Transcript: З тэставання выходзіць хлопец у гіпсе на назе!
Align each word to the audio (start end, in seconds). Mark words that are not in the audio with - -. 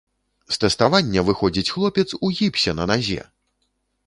З 0.55 0.57
тэставання 0.63 1.23
выходзіць 1.27 1.67
хлопец 1.75 2.07
у 2.25 2.33
гіпсе 2.41 2.75
на 2.81 2.89
назе! 2.95 3.21